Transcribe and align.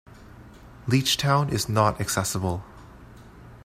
Leechtown 0.87 1.51
is 1.51 1.69
not 1.69 2.01
accessible. 2.01 2.63